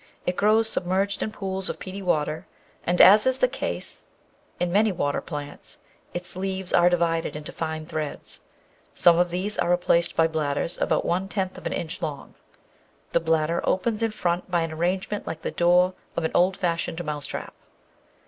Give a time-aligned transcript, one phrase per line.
[0.25, 2.47] It grows submerged in pools of peaty water,
[2.87, 4.05] and, as is the case
[4.59, 5.77] in many water plants,
[6.11, 8.39] its leaves are divided into fine threads.
[8.95, 12.33] Some of these are replaced by bladders about one tenth of an inch long.
[13.11, 17.05] The bladder opens in front by an arrangement like the door of an old fashioned
[17.05, 17.53] mouse trap.